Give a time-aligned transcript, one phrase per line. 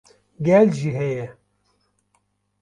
[0.45, 1.25] gel jî heye